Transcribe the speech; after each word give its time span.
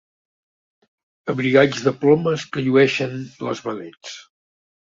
Abrigalls 1.33 1.83
de 1.89 1.93
plomes 2.05 2.47
que 2.57 2.65
llueixen 2.69 3.15
les 3.49 3.63
vedets. 3.71 4.19